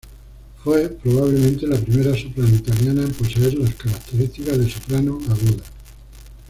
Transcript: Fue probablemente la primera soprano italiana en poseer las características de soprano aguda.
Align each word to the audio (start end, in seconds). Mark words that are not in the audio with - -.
Fue 0.63 0.89
probablemente 0.89 1.67
la 1.67 1.77
primera 1.77 2.17
soprano 2.19 2.55
italiana 2.55 3.03
en 3.03 3.11
poseer 3.13 3.53
las 3.53 3.75
características 3.75 4.57
de 4.57 4.67
soprano 4.67 5.19
aguda. 5.29 5.63